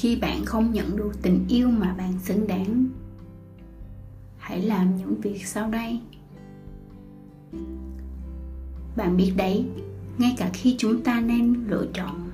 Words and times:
khi 0.00 0.16
bạn 0.16 0.44
không 0.44 0.72
nhận 0.72 0.96
được 0.96 1.12
tình 1.22 1.44
yêu 1.48 1.70
mà 1.70 1.94
bạn 1.98 2.12
xứng 2.22 2.46
đáng. 2.46 2.86
Hãy 4.38 4.62
làm 4.62 4.96
những 4.96 5.20
việc 5.20 5.46
sau 5.46 5.70
đây. 5.70 6.00
Bạn 8.96 9.16
biết 9.16 9.32
đấy, 9.36 9.66
ngay 10.18 10.34
cả 10.38 10.50
khi 10.52 10.74
chúng 10.78 11.02
ta 11.02 11.20
nên 11.20 11.64
lựa 11.68 11.86
chọn, 11.94 12.30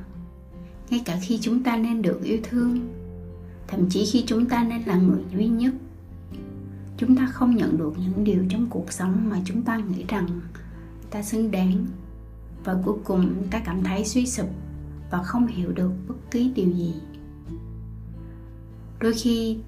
ngay 0.91 1.03
cả 1.05 1.19
khi 1.23 1.39
chúng 1.43 1.63
ta 1.63 1.77
nên 1.77 2.03
được 2.03 2.21
yêu 2.23 2.39
thương, 2.43 2.79
thậm 3.69 3.89
chí 3.91 4.07
khi 4.13 4.25
chúng 4.27 4.47
ta 4.47 4.65
nên 4.65 4.83
là 4.83 4.97
người 4.97 5.23
duy 5.37 5.47
nhất, 5.47 5.75
chúng 6.97 7.17
ta 7.17 7.27
không 7.27 7.57
nhận 7.57 7.79
được 7.79 7.93
những 7.99 8.25
điều 8.25 8.45
trong 8.49 8.67
cuộc 8.71 8.93
sống 8.93 9.29
mà 9.31 9.41
chúng 9.45 9.63
ta 9.63 9.77
nghĩ 9.77 10.05
rằng 10.09 10.41
ta 11.11 11.23
xứng 11.23 11.51
đáng. 11.51 11.87
Và 12.65 12.77
cuối 12.85 12.97
cùng, 13.05 13.35
ta 13.51 13.63
cảm 13.65 13.83
thấy 13.83 14.05
suy 14.05 14.27
sụp 14.27 14.49
và 15.11 15.23
không 15.23 15.47
hiểu 15.47 15.73
được 15.73 15.91
bất 16.09 16.15
kỳ 16.31 16.53
điều 16.55 16.71
gì 16.71 16.95
đôi 19.05 19.13
khi, 19.13 19.59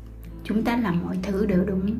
chúng 0.45 0.65
ta 0.65 0.77
làm 0.77 1.03
mọi 1.05 1.19
thứ 1.23 1.47
đều 1.47 1.65
đúng. 1.65 1.99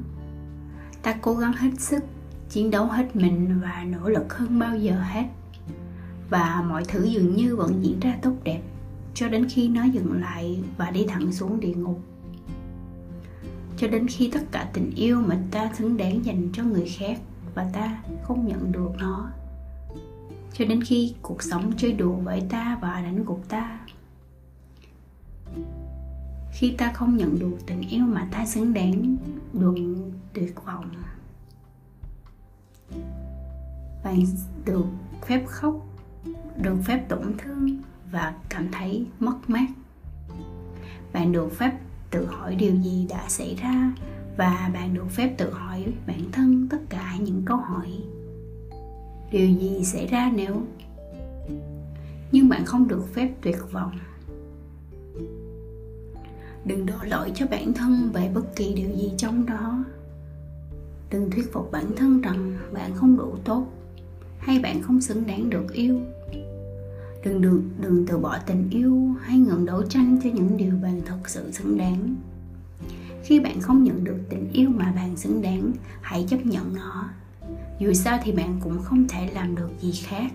Ta 1.03 1.15
cố 1.23 1.35
gắng 1.35 1.53
hết 1.53 1.71
sức, 1.79 2.05
chiến 2.51 2.71
đấu 2.71 2.87
hết 2.87 3.17
mình 3.17 3.61
và 3.63 3.85
nỗ 3.85 4.09
lực 4.09 4.35
hơn 4.35 4.59
bao 4.59 4.77
giờ 4.77 5.01
hết. 5.03 5.25
Và 6.31 6.65
mọi 6.69 6.85
thứ 6.85 7.05
dường 7.05 7.37
như 7.37 7.57
vẫn 7.57 7.85
diễn 7.85 8.01
ra 8.01 8.19
tốt 8.23 8.33
đẹp, 8.45 8.61
cho 9.15 9.29
đến 9.29 9.49
khi 9.49 9.69
nó 9.69 9.85
dừng 9.85 10.21
lại 10.21 10.63
và 10.77 10.91
đi 10.91 11.05
thẳng 11.09 11.33
xuống 11.33 11.61
địa 11.61 11.75
ngục. 11.75 12.01
Cho 13.77 13.89
đến 13.89 14.09
khi 14.09 14.31
tất 14.33 14.43
cả 14.53 14.71
tình 14.73 14.91
yêu 14.97 15.21
mà 15.21 15.39
ta 15.51 15.71
xứng 15.79 15.97
đáng 15.97 16.25
dành 16.25 16.49
cho 16.53 16.63
người 16.63 16.93
khác 16.99 17.21
và 17.55 17.71
ta 17.73 18.03
không 18.23 18.47
nhận 18.47 18.73
được 18.73 18.91
nó. 18.99 19.31
Cho 20.53 20.65
đến 20.65 20.85
khi 20.85 21.15
cuộc 21.23 21.43
sống 21.43 21.73
chơi 21.77 21.93
đùa 21.93 22.15
với 22.15 22.43
ta 22.51 22.79
và 22.81 23.01
đánh 23.03 23.25
gục 23.25 23.49
ta 23.49 23.81
khi 26.59 26.75
ta 26.79 26.93
không 26.93 27.17
nhận 27.17 27.39
được 27.39 27.57
tình 27.67 27.81
yêu 27.89 28.05
mà 28.07 28.29
ta 28.33 28.47
xứng 28.47 28.75
đáng 28.75 29.17
được 29.53 29.75
tuyệt 30.33 30.55
vọng. 30.65 30.91
Bạn 34.05 34.25
được 34.65 34.87
phép 35.27 35.47
khóc, 35.47 35.75
được 36.63 36.77
phép 36.85 37.09
tổn 37.09 37.35
thương 37.39 37.83
và 38.11 38.35
cảm 38.49 38.69
thấy 38.73 39.07
mất 39.21 39.51
mát. 39.51 39.67
Bạn 41.13 41.33
được 41.33 41.53
phép 41.53 41.73
tự 42.11 42.27
hỏi 42.27 42.55
điều 42.55 42.77
gì 42.77 43.07
đã 43.11 43.29
xảy 43.29 43.55
ra 43.55 43.93
và 44.37 44.71
bạn 44.75 44.95
được 44.95 45.11
phép 45.11 45.35
tự 45.39 45.53
hỏi 45.53 45.85
bản 46.07 46.21
thân 46.33 46.69
tất 46.71 46.81
cả 46.89 47.15
những 47.21 47.43
câu 47.45 47.57
hỏi. 47.57 47.89
Điều 49.33 49.51
gì 49.51 49.85
xảy 49.85 50.07
ra 50.07 50.33
nếu? 50.35 50.63
Nhưng 52.33 52.49
bạn 52.49 52.65
không 52.65 52.89
được 52.89 53.15
phép 53.15 53.31
tuyệt 53.43 53.59
vọng 53.73 53.99
đừng 56.67 56.87
đổ 56.87 56.95
lỗi 57.05 57.33
cho 57.35 57.47
bản 57.47 57.73
thân 57.73 58.11
về 58.13 58.31
bất 58.35 58.57
kỳ 58.57 58.75
điều 58.75 58.91
gì 58.97 59.13
trong 59.17 59.47
đó. 59.47 59.85
Đừng 61.11 61.31
thuyết 61.31 61.53
phục 61.53 61.73
bản 61.73 61.97
thân 61.97 62.21
rằng 62.21 62.59
bạn 62.73 62.95
không 62.95 63.17
đủ 63.17 63.37
tốt 63.45 63.67
hay 64.39 64.59
bạn 64.59 64.83
không 64.83 65.01
xứng 65.01 65.27
đáng 65.27 65.51
được 65.51 65.73
yêu. 65.73 66.01
Đừng 67.25 67.41
được 67.41 67.63
đừng 67.81 68.07
từ 68.07 68.19
bỏ 68.19 68.39
tình 68.47 68.71
yêu 68.71 69.15
hay 69.21 69.39
ngừng 69.39 69.65
đấu 69.65 69.83
tranh 69.83 70.19
cho 70.25 70.31
những 70.35 70.57
điều 70.57 70.75
bạn 70.83 71.01
thật 71.07 71.19
sự 71.27 71.53
xứng 71.53 71.79
đáng. 71.79 72.17
Khi 73.23 73.41
bạn 73.41 73.61
không 73.61 73.85
nhận 73.85 74.05
được 74.05 74.19
tình 74.29 74.51
yêu 74.53 74.71
mà 74.71 74.93
bạn 74.97 75.17
xứng 75.17 75.43
đáng, 75.43 75.73
hãy 76.01 76.27
chấp 76.29 76.47
nhận 76.47 76.75
nó. 76.75 77.09
Dù 77.79 77.93
sao 77.93 78.19
thì 78.23 78.33
bạn 78.33 78.61
cũng 78.65 78.83
không 78.83 79.09
thể 79.09 79.31
làm 79.35 79.55
được 79.55 79.71
gì 79.81 79.93
khác. 79.93 80.33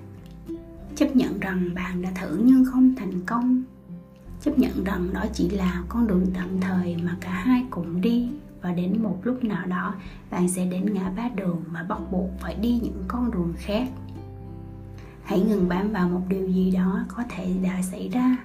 Chấp 0.95 1.15
nhận 1.15 1.39
rằng 1.39 1.69
bạn 1.75 2.01
đã 2.01 2.11
thử 2.21 2.39
nhưng 2.43 2.65
không 2.65 2.95
thành 2.95 3.21
công 3.25 3.63
chấp 4.41 4.59
nhận 4.59 4.83
rằng 4.83 5.13
đó 5.13 5.25
chỉ 5.33 5.49
là 5.49 5.83
con 5.89 6.07
đường 6.07 6.25
tạm 6.33 6.59
thời 6.61 6.97
mà 7.03 7.17
cả 7.21 7.29
hai 7.29 7.65
cùng 7.69 8.01
đi. 8.01 8.29
Và 8.61 8.71
đến 8.71 9.03
một 9.03 9.19
lúc 9.23 9.43
nào 9.43 9.65
đó, 9.65 9.95
bạn 10.31 10.49
sẽ 10.49 10.65
đến 10.65 10.93
ngã 10.93 11.11
ba 11.15 11.29
đường 11.35 11.63
mà 11.71 11.83
bắt 11.83 11.99
buộc 12.11 12.29
phải 12.39 12.55
đi 12.55 12.79
những 12.83 13.03
con 13.07 13.31
đường 13.31 13.53
khác. 13.57 13.89
Hãy 15.23 15.41
ngừng 15.41 15.69
bám 15.69 15.91
vào 15.91 16.09
một 16.09 16.21
điều 16.29 16.47
gì 16.47 16.71
đó 16.71 17.05
có 17.07 17.23
thể 17.29 17.53
đã 17.63 17.81
xảy 17.81 18.09
ra, 18.09 18.37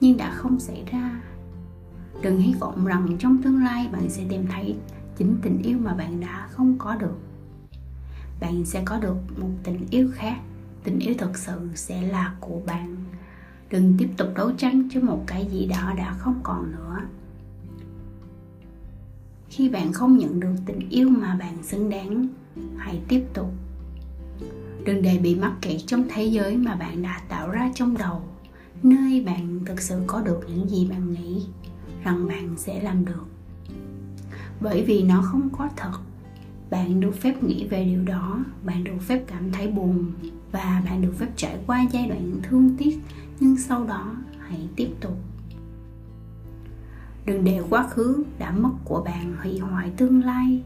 nhưng 0.00 0.16
đã 0.16 0.30
không 0.30 0.60
xảy 0.60 0.84
ra. 0.92 1.20
Đừng 2.22 2.40
hy 2.40 2.54
vọng 2.60 2.86
rằng 2.86 3.16
trong 3.18 3.42
tương 3.42 3.64
lai 3.64 3.88
bạn 3.92 4.10
sẽ 4.10 4.24
tìm 4.28 4.46
thấy 4.46 4.76
chính 5.16 5.36
tình 5.42 5.62
yêu 5.62 5.78
mà 5.78 5.94
bạn 5.94 6.20
đã 6.20 6.48
không 6.50 6.78
có 6.78 6.96
được. 6.96 7.18
Bạn 8.40 8.64
sẽ 8.64 8.82
có 8.84 8.98
được 8.98 9.16
một 9.38 9.50
tình 9.62 9.86
yêu 9.90 10.10
khác. 10.14 10.36
Tình 10.84 10.98
yêu 10.98 11.14
thật 11.18 11.38
sự 11.38 11.68
sẽ 11.74 12.02
là 12.02 12.34
của 12.40 12.60
bạn 12.66 12.96
đừng 13.70 13.94
tiếp 13.98 14.08
tục 14.16 14.28
đấu 14.36 14.50
tranh 14.56 14.88
cho 14.92 15.00
một 15.00 15.24
cái 15.26 15.48
gì 15.52 15.66
đó 15.66 15.92
đã 15.96 16.12
không 16.18 16.40
còn 16.42 16.72
nữa. 16.72 17.00
Khi 19.48 19.68
bạn 19.68 19.92
không 19.92 20.18
nhận 20.18 20.40
được 20.40 20.54
tình 20.66 20.88
yêu 20.90 21.08
mà 21.08 21.36
bạn 21.40 21.62
xứng 21.62 21.90
đáng, 21.90 22.28
hãy 22.76 23.00
tiếp 23.08 23.24
tục. 23.34 23.52
Đừng 24.84 25.02
để 25.02 25.18
bị 25.18 25.34
mắc 25.34 25.52
kẹt 25.60 25.80
trong 25.86 26.04
thế 26.08 26.24
giới 26.24 26.56
mà 26.56 26.74
bạn 26.74 27.02
đã 27.02 27.20
tạo 27.28 27.50
ra 27.50 27.70
trong 27.74 27.96
đầu, 27.98 28.22
nơi 28.82 29.22
bạn 29.26 29.60
thực 29.66 29.80
sự 29.80 30.02
có 30.06 30.20
được 30.20 30.40
những 30.48 30.70
gì 30.70 30.86
bạn 30.90 31.12
nghĩ 31.12 31.46
rằng 32.04 32.28
bạn 32.28 32.54
sẽ 32.56 32.82
làm 32.82 33.04
được. 33.04 33.26
Bởi 34.60 34.84
vì 34.84 35.02
nó 35.02 35.22
không 35.22 35.48
có 35.58 35.68
thật, 35.76 35.92
bạn 36.70 37.00
được 37.00 37.16
phép 37.20 37.42
nghĩ 37.42 37.66
về 37.66 37.84
điều 37.84 38.04
đó, 38.04 38.44
bạn 38.64 38.84
được 38.84 39.00
phép 39.00 39.24
cảm 39.26 39.52
thấy 39.52 39.68
buồn 39.68 40.12
và 40.52 40.82
bạn 40.84 41.02
được 41.02 41.14
phép 41.18 41.28
trải 41.36 41.58
qua 41.66 41.86
giai 41.92 42.08
đoạn 42.08 42.32
thương 42.42 42.76
tiếc 42.78 42.98
nhưng 43.40 43.56
sau 43.56 43.84
đó, 43.84 44.14
hãy 44.38 44.68
tiếp 44.76 44.88
tục. 45.00 45.16
Đừng 47.26 47.44
để 47.44 47.62
quá 47.70 47.88
khứ 47.88 48.24
đã 48.38 48.50
mất 48.50 48.72
của 48.84 49.02
bạn 49.04 49.36
hủy 49.42 49.58
hoại 49.58 49.90
tương 49.96 50.24
lai. 50.24 50.62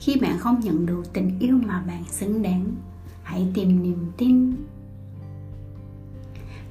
Khi 0.00 0.16
bạn 0.20 0.38
không 0.38 0.60
nhận 0.60 0.86
được 0.86 1.12
tình 1.12 1.38
yêu 1.38 1.58
mà 1.66 1.82
bạn 1.86 2.04
xứng 2.04 2.42
đáng, 2.42 2.64
hãy 3.22 3.46
tìm 3.54 3.82
niềm 3.82 4.06
tin. 4.16 4.54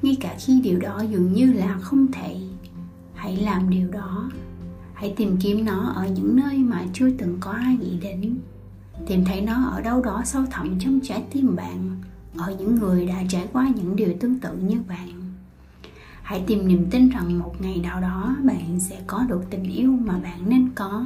Ngay 0.01 0.17
cả 0.19 0.35
khi 0.39 0.61
điều 0.61 0.79
đó 0.79 1.01
dường 1.09 1.33
như 1.33 1.53
là 1.53 1.77
không 1.81 2.11
thể, 2.11 2.37
hãy 3.15 3.37
làm 3.37 3.69
điều 3.69 3.91
đó. 3.91 4.29
Hãy 4.93 5.13
tìm 5.17 5.37
kiếm 5.41 5.65
nó 5.65 5.93
ở 5.95 6.07
những 6.07 6.35
nơi 6.35 6.57
mà 6.57 6.85
chưa 6.93 7.09
từng 7.17 7.37
có 7.39 7.51
ai 7.51 7.77
nghĩ 7.77 7.99
đến. 8.01 8.37
Tìm 9.07 9.25
thấy 9.25 9.41
nó 9.41 9.63
ở 9.63 9.81
đâu 9.81 10.01
đó 10.01 10.21
sâu 10.25 10.43
thẳm 10.51 10.79
trong 10.79 10.99
trái 11.03 11.23
tim 11.31 11.55
bạn 11.55 12.01
ở 12.37 12.55
những 12.59 12.75
người 12.75 13.05
đã 13.05 13.23
trải 13.29 13.47
qua 13.53 13.71
những 13.75 13.95
điều 13.95 14.13
tương 14.19 14.39
tự 14.39 14.57
như 14.57 14.81
bạn. 14.87 15.31
Hãy 16.21 16.43
tìm 16.47 16.67
niềm 16.67 16.87
tin 16.91 17.09
rằng 17.09 17.39
một 17.39 17.55
ngày 17.59 17.79
nào 17.83 18.01
đó 18.01 18.35
bạn 18.43 18.79
sẽ 18.79 19.01
có 19.07 19.25
được 19.29 19.41
tình 19.49 19.63
yêu 19.63 19.91
mà 19.91 20.19
bạn 20.19 20.49
nên 20.49 20.69
có. 20.75 21.05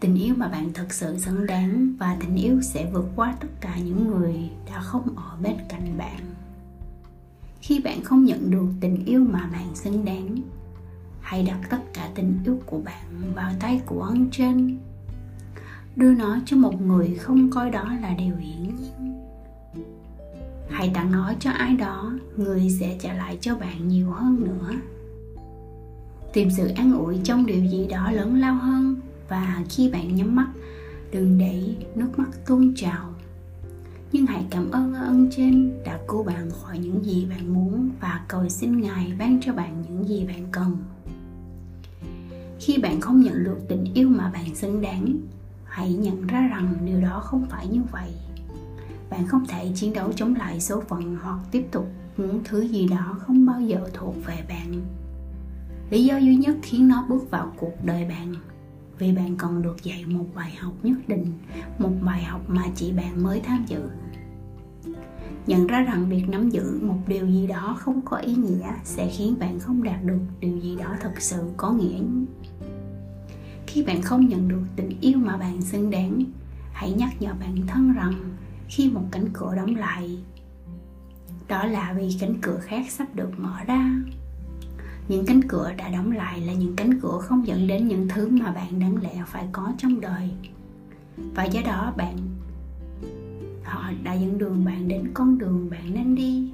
Tình 0.00 0.14
yêu 0.14 0.34
mà 0.38 0.48
bạn 0.48 0.72
thực 0.72 0.92
sự 0.92 1.18
xứng 1.18 1.46
đáng 1.46 1.94
và 1.98 2.16
tình 2.20 2.36
yêu 2.36 2.60
sẽ 2.62 2.90
vượt 2.92 3.06
qua 3.16 3.34
tất 3.40 3.48
cả 3.60 3.76
những 3.76 4.08
người 4.08 4.50
đã 4.66 4.80
không 4.80 5.16
ở 5.16 5.36
bên 5.42 5.56
cạnh 5.68 5.98
bạn. 5.98 6.20
Khi 7.60 7.80
bạn 7.80 8.02
không 8.04 8.24
nhận 8.24 8.50
được 8.50 8.68
tình 8.80 9.04
yêu 9.04 9.24
mà 9.30 9.48
bạn 9.52 9.74
xứng 9.74 10.04
đáng, 10.04 10.36
hãy 11.20 11.42
đặt 11.42 11.58
tất 11.70 11.80
cả 11.94 12.10
tình 12.14 12.38
yêu 12.44 12.58
của 12.66 12.78
bạn 12.78 13.32
vào 13.34 13.52
tay 13.60 13.80
của 13.86 14.02
ông 14.02 14.30
trên. 14.30 14.78
Đưa 15.96 16.14
nó 16.14 16.38
cho 16.46 16.56
một 16.56 16.80
người 16.80 17.14
không 17.14 17.50
coi 17.50 17.70
đó 17.70 17.94
là 18.00 18.14
điều 18.14 18.36
hiển 18.36 18.76
nhiên 18.76 19.21
hãy 20.68 20.90
tặng 20.94 21.12
nó 21.12 21.32
cho 21.40 21.50
ai 21.50 21.76
đó, 21.76 22.12
người 22.36 22.70
sẽ 22.80 22.96
trả 23.00 23.14
lại 23.14 23.38
cho 23.40 23.56
bạn 23.56 23.88
nhiều 23.88 24.10
hơn 24.10 24.44
nữa. 24.44 24.70
Tìm 26.32 26.50
sự 26.56 26.68
an 26.68 26.92
ủi 26.92 27.18
trong 27.24 27.46
điều 27.46 27.64
gì 27.64 27.86
đó 27.86 28.10
lớn 28.10 28.40
lao 28.40 28.54
hơn 28.54 28.96
và 29.28 29.62
khi 29.68 29.90
bạn 29.90 30.16
nhắm 30.16 30.36
mắt, 30.36 30.48
đừng 31.12 31.38
để 31.38 31.74
nước 31.94 32.18
mắt 32.18 32.28
tuôn 32.46 32.74
trào. 32.76 33.08
Nhưng 34.12 34.26
hãy 34.26 34.44
cảm 34.50 34.70
ơn 34.70 34.94
ơn 34.94 35.30
trên 35.36 35.72
đã 35.84 35.98
cứu 36.08 36.22
bạn 36.22 36.50
khỏi 36.50 36.78
những 36.78 37.04
gì 37.04 37.26
bạn 37.30 37.54
muốn 37.54 37.90
và 38.00 38.24
cầu 38.28 38.48
xin 38.48 38.80
ngài 38.80 39.12
ban 39.18 39.40
cho 39.40 39.52
bạn 39.52 39.82
những 39.88 40.08
gì 40.08 40.24
bạn 40.24 40.46
cần. 40.52 40.76
Khi 42.60 42.78
bạn 42.78 43.00
không 43.00 43.20
nhận 43.20 43.44
được 43.44 43.58
tình 43.68 43.84
yêu 43.94 44.08
mà 44.08 44.30
bạn 44.34 44.54
xứng 44.54 44.80
đáng, 44.80 45.16
hãy 45.64 45.92
nhận 45.92 46.26
ra 46.26 46.48
rằng 46.48 46.74
điều 46.86 47.00
đó 47.00 47.20
không 47.24 47.46
phải 47.50 47.66
như 47.66 47.80
vậy 47.92 48.10
bạn 49.12 49.26
không 49.26 49.46
thể 49.46 49.70
chiến 49.74 49.92
đấu 49.92 50.12
chống 50.12 50.34
lại 50.34 50.60
số 50.60 50.82
phận 50.88 51.16
hoặc 51.22 51.38
tiếp 51.50 51.66
tục 51.70 51.86
muốn 52.16 52.40
thứ 52.44 52.60
gì 52.60 52.88
đó 52.88 53.16
không 53.20 53.46
bao 53.46 53.60
giờ 53.60 53.88
thuộc 53.94 54.14
về 54.26 54.44
bạn. 54.48 54.82
Lý 55.90 56.04
do 56.04 56.16
duy 56.16 56.36
nhất 56.36 56.56
khiến 56.62 56.88
nó 56.88 57.06
bước 57.08 57.30
vào 57.30 57.52
cuộc 57.56 57.84
đời 57.84 58.04
bạn, 58.04 58.34
vì 58.98 59.12
bạn 59.12 59.36
còn 59.36 59.62
được 59.62 59.82
dạy 59.82 60.04
một 60.06 60.24
bài 60.34 60.54
học 60.58 60.72
nhất 60.82 60.96
định, 61.06 61.26
một 61.78 61.92
bài 62.02 62.22
học 62.22 62.40
mà 62.48 62.62
chỉ 62.74 62.92
bạn 62.92 63.22
mới 63.22 63.40
tham 63.40 63.64
dự. 63.66 63.80
Nhận 65.46 65.66
ra 65.66 65.82
rằng 65.82 66.08
việc 66.08 66.28
nắm 66.28 66.50
giữ 66.50 66.80
một 66.82 66.98
điều 67.06 67.26
gì 67.26 67.46
đó 67.46 67.76
không 67.78 68.00
có 68.04 68.16
ý 68.16 68.34
nghĩa 68.34 68.68
sẽ 68.84 69.10
khiến 69.16 69.34
bạn 69.38 69.60
không 69.60 69.82
đạt 69.82 70.04
được 70.04 70.20
điều 70.40 70.58
gì 70.58 70.76
đó 70.76 70.94
thật 71.00 71.14
sự 71.18 71.42
có 71.56 71.72
nghĩa. 71.72 72.02
Khi 73.66 73.82
bạn 73.82 74.02
không 74.02 74.28
nhận 74.28 74.48
được 74.48 74.62
tình 74.76 74.90
yêu 75.00 75.18
mà 75.18 75.36
bạn 75.36 75.62
xứng 75.62 75.90
đáng, 75.90 76.24
hãy 76.72 76.92
nhắc 76.92 77.22
nhở 77.22 77.32
bản 77.40 77.56
thân 77.66 77.92
rằng 77.92 78.14
khi 78.74 78.90
một 78.90 79.02
cánh 79.10 79.28
cửa 79.32 79.54
đóng 79.56 79.76
lại. 79.76 80.18
Đó 81.48 81.64
là 81.64 81.94
vì 81.98 82.16
cánh 82.20 82.34
cửa 82.42 82.58
khác 82.62 82.90
sắp 82.90 83.14
được 83.14 83.30
mở 83.36 83.56
ra. 83.66 83.90
Những 85.08 85.26
cánh 85.26 85.40
cửa 85.48 85.72
đã 85.76 85.88
đóng 85.88 86.12
lại 86.12 86.40
là 86.40 86.52
những 86.52 86.76
cánh 86.76 87.00
cửa 87.00 87.18
không 87.20 87.46
dẫn 87.46 87.66
đến 87.66 87.88
những 87.88 88.08
thứ 88.08 88.28
mà 88.28 88.52
bạn 88.52 88.78
đáng 88.80 88.96
lẽ 89.02 89.22
phải 89.26 89.48
có 89.52 89.72
trong 89.78 90.00
đời. 90.00 90.30
Và 91.34 91.44
do 91.44 91.60
đó 91.66 91.92
bạn, 91.96 92.16
họ 93.64 93.90
đã 94.02 94.12
dẫn 94.14 94.38
đường 94.38 94.64
bạn 94.64 94.88
đến 94.88 95.10
con 95.14 95.38
đường 95.38 95.70
bạn 95.70 95.94
nên 95.94 96.14
đi. 96.14 96.50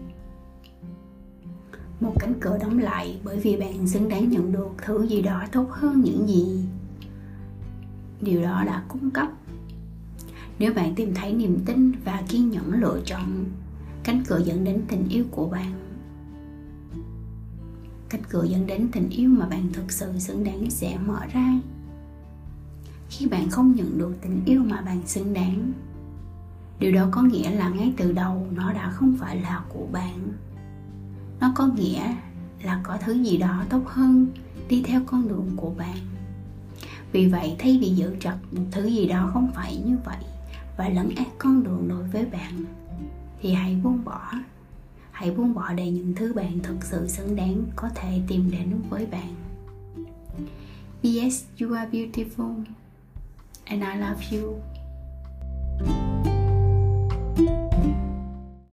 Một 2.01 2.13
cánh 2.21 2.35
cửa 2.41 2.59
đóng 2.61 2.79
lại 2.79 3.21
bởi 3.25 3.39
vì 3.39 3.57
bạn 3.57 3.87
xứng 3.87 4.09
đáng 4.09 4.31
nhận 4.31 4.53
được 4.53 4.71
thứ 4.83 5.07
gì 5.07 5.23
đó 5.23 5.45
tốt 5.53 5.67
hơn 5.71 6.01
những 6.01 6.29
gì. 6.29 6.65
Điều 8.21 8.43
đó 8.43 8.63
đã 8.67 8.83
cung 8.89 9.11
cấp 9.11 9.29
nếu 10.59 10.73
bạn 10.75 10.95
tìm 10.95 11.15
thấy 11.15 11.33
niềm 11.33 11.59
tin 11.67 11.93
và 12.05 12.23
kiên 12.29 12.51
nhẫn 12.51 12.73
lựa 12.73 13.01
chọn, 13.05 13.45
cánh 14.05 14.23
cửa 14.27 14.43
dẫn 14.45 14.65
đến 14.65 14.83
tình 14.89 15.09
yêu 15.09 15.25
của 15.31 15.49
bạn. 15.49 15.73
Cánh 18.09 18.23
cửa 18.29 18.45
dẫn 18.45 18.67
đến 18.67 18.89
tình 18.93 19.09
yêu 19.11 19.31
mà 19.31 19.47
bạn 19.47 19.69
thực 19.73 19.93
sự 19.93 20.19
xứng 20.19 20.45
đáng 20.45 20.71
sẽ 20.71 20.99
mở 21.07 21.21
ra. 21.33 21.61
Khi 23.09 23.27
bạn 23.27 23.51
không 23.51 23.73
nhận 23.77 23.99
được 23.99 24.15
tình 24.23 24.43
yêu 24.47 24.63
mà 24.65 24.81
bạn 24.81 25.03
xứng 25.07 25.35
đáng, 25.35 25.73
điều 26.79 26.93
đó 26.93 27.09
có 27.11 27.23
nghĩa 27.23 27.51
là 27.51 27.69
ngay 27.69 27.93
từ 27.97 28.13
đầu 28.13 28.47
nó 28.55 28.73
đã 28.73 28.91
không 28.91 29.17
phải 29.21 29.41
là 29.41 29.65
của 29.69 29.87
bạn. 29.93 30.33
Nó 31.41 31.53
có 31.55 31.67
nghĩa 31.67 32.15
là 32.63 32.81
có 32.83 32.99
thứ 33.05 33.13
gì 33.13 33.37
đó 33.39 33.65
tốt 33.71 33.83
hơn 33.87 34.27
đi 34.69 34.83
theo 34.83 35.01
con 35.07 35.29
đường 35.29 35.51
của 35.57 35.71
bạn. 35.79 35.97
Vì 37.13 37.29
vậy, 37.29 37.57
thay 37.59 37.79
vì 37.81 37.89
giữ 37.89 38.17
chặt 38.21 38.37
một 38.53 38.65
thứ 38.71 38.87
gì 38.87 39.09
đó 39.09 39.31
không 39.33 39.51
phải 39.55 39.83
như 39.87 39.97
vậy 40.05 40.25
và 40.79 40.89
lấn 40.89 41.15
át 41.17 41.27
con 41.39 41.63
đường 41.63 41.89
đối 41.89 42.03
với 42.03 42.27
bạn, 42.27 42.65
thì 43.41 43.53
hãy 43.53 43.77
buông 43.85 44.05
bỏ. 44.05 44.33
Hãy 45.11 45.31
buông 45.31 45.55
bỏ 45.55 45.73
để 45.73 45.91
những 45.91 46.15
thứ 46.15 46.33
bạn 46.33 46.59
thực 46.63 46.85
sự 46.85 47.09
xứng 47.09 47.37
đáng 47.37 47.65
có 47.77 47.89
thể 47.95 48.21
tìm 48.29 48.51
đến 48.51 48.81
với 48.91 49.07
bạn. 49.07 49.35
Yes 51.03 51.45
you 51.61 51.75
are 51.75 51.91
beautiful 51.91 52.55
and 53.65 53.83
i 53.83 54.01
love 54.01 54.39
you. 54.39 54.61